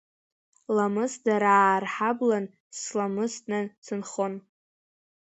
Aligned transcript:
Ламысдараа 0.75 1.75
рҳаблан 1.83 2.45
сламысдан 2.79 3.65
сынхон. 3.85 4.33